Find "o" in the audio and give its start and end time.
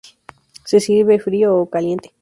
1.57-1.69